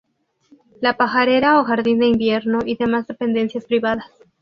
[0.79, 4.07] La pajarera o jardín de invierno y demás dependencias privadas.